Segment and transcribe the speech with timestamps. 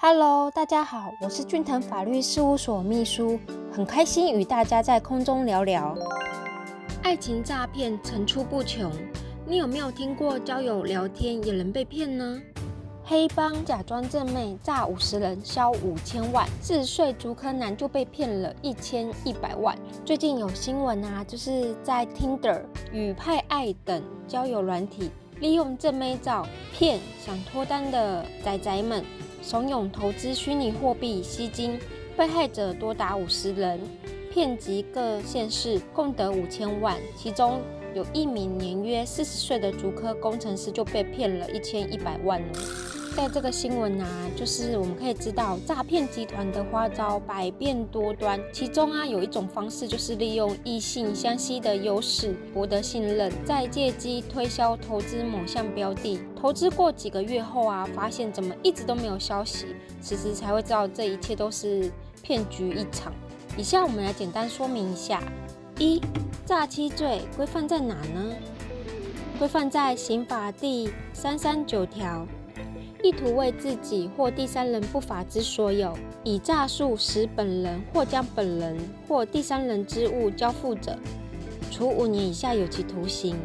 [0.00, 3.36] Hello，大家好，我是俊腾法律事务所秘书，
[3.72, 5.92] 很开心与大家在空中聊聊。
[7.02, 8.92] 爱情诈骗层出不穷，
[9.44, 12.40] 你有没有听过交友聊天也能被骗呢？
[13.02, 19.76] 黑帮假装正妹诈五十人销五千万，四十岁竹科男就被骗了一千一百万。
[20.04, 22.62] 最近有新闻啊，就是在 Tinder、
[22.92, 25.10] 与派爱等交友软体，
[25.40, 29.04] 利用正妹照骗想脱单的仔仔们。
[29.40, 31.78] 怂恿投资虚拟货币吸金，
[32.16, 33.80] 被害者多达五十人，
[34.30, 37.60] 骗及各县市共得五千万，其中
[37.94, 42.58] 有一名年约四十岁的竹科工程师就被骗了一千一百万呢。
[43.18, 56.20] 在这个新闻啊，就是我们可以知道诈骗集团的花招百变多端，其中啊有一种方式就是利用异性相吸的优势博得信任，再借机推销投资某项标的。
[56.40, 59.66] 投资过几个月后啊，发现怎么一直都没有消息，
[60.00, 61.90] 此时才会知道这一切都是
[62.22, 63.12] 骗局一场。
[63.56, 65.20] 以下我们来简单说明一下：
[65.76, 66.00] 一、
[66.46, 68.32] 诈欺罪规范在哪呢？
[69.40, 72.24] 规范在刑法第三三九条。
[73.02, 80.98] 意图为自己或第三人不法之所有，以诈术使本人或将本人或第三人之物交付者，
[81.70, 83.36] 处五年以下有期徒刑、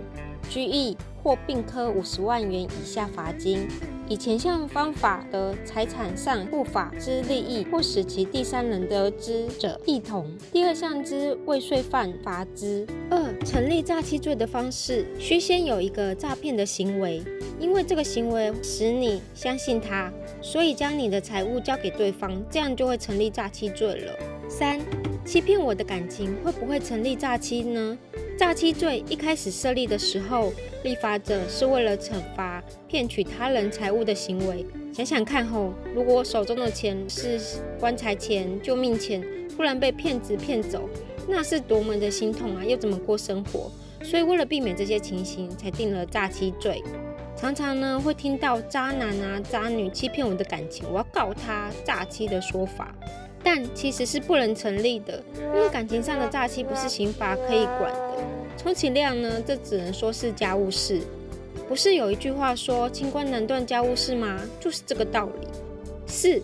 [0.50, 3.68] 拘役或并科五十万元以下罚金。
[4.14, 10.32] 以前项方法的财产上不法之利益，或使其第三人得知者，一同。
[10.52, 12.86] 第二项之未遂犯罚之。
[13.10, 17.24] 二、成立诈欺罪的方式，需先有一个诈骗的行为。
[17.60, 24.14] 因为这个行为使你相信他，所以将你的财物交给对方，这样就会成立诈欺罪了。
[24.56, 24.80] 三、
[25.26, 27.98] 欺骗我的感情会不会成立诈欺呢？
[28.38, 34.64] 诈欺罪一开始设立的时候，立法者是为了惩罚骗取他人财物的行为。
[34.94, 37.40] 想想看后，如果我手中的钱是
[37.80, 39.24] 棺材钱、救命钱，
[39.58, 40.88] 突然被骗子骗走，
[41.28, 42.64] 那是多么的心痛啊！
[42.64, 43.72] 又怎么过生活？
[44.04, 46.84] 所以为了避免这些情形，才定了诈欺罪。
[47.36, 52.94] 常常呢会听到渣男啊、渣女欺骗我的感情，我要告他诈欺的说法，
[53.44, 58.24] 但其实是不能成立的，因为感情上的诈欺不是刑法可以管的。
[58.58, 61.02] 充其量呢，这只能说是家务事。
[61.68, 64.40] 不是有一句话说“清官难断家务事”吗？
[64.60, 65.48] 就是这个道理。
[66.06, 66.42] 四。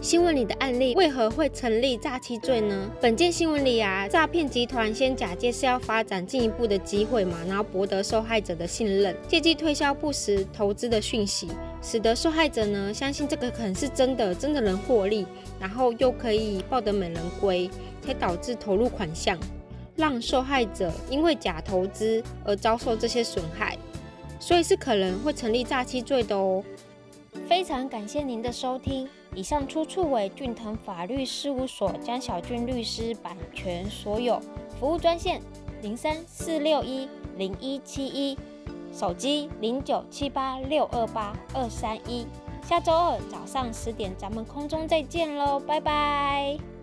[0.00, 2.88] 新闻里的案例为何会成立诈欺罪呢？
[3.00, 11.48] 本件新闻里啊，诈骗集团先假借是要发展进一步的机会嘛，然后博得受害者的信任，借机推销不实投资的讯息，
[11.82, 15.26] 使得受害者呢相信这个可能是真的，真的能获利，
[15.58, 17.68] 然后又可以抱得美人归，
[18.00, 19.36] 才导致投入款项，
[19.96, 23.76] 让受害者因为假投资而遭受这些损害，
[24.38, 26.62] 所以是可能会成立诈欺罪的哦。
[27.46, 29.08] 非常感谢您的收听。
[29.34, 34.40] 以上出处为俊腾法律事务所江小俊律师版权所有。
[34.80, 35.40] 服务专线
[35.82, 38.36] 零三四六一零一七一，
[38.92, 42.26] 手机零九七八六二八二三一。
[42.62, 46.77] 下周二早上十点，咱们空中再见喽，拜拜。